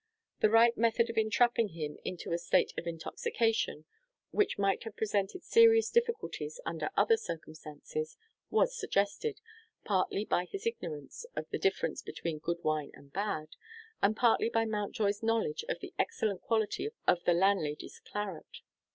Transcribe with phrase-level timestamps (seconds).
[0.39, 3.85] The right method of entrapping him into a state of intoxication
[4.31, 8.17] (which might have presented serious difficulties under other circumstances)
[8.49, 9.41] was suggested,
[9.85, 13.49] partly by his ignorance of the difference between good wine and bad,
[14.01, 18.61] and partly by Mountjoy's knowledge of the excellent quality of the landlady's claret.